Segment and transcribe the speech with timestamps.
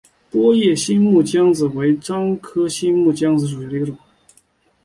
[0.31, 3.95] 波叶新木姜子为樟科新木姜子属下的一个种。